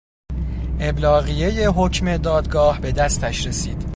ابلاغیهٔ 0.79 1.67
حکم 1.67 2.17
دادگاه 2.17 2.81
به 2.81 2.91
دستش 2.91 3.47
رسید 3.47 3.87